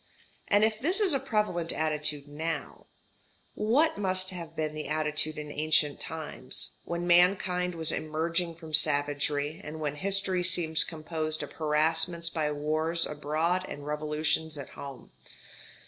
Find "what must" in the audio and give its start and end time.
3.53-4.31